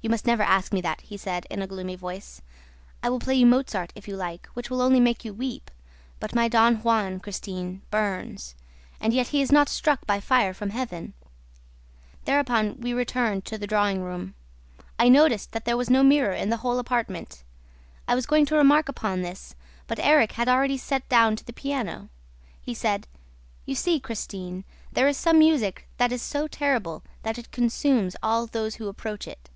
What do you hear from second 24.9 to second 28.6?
there is some music that is so terrible that it consumes all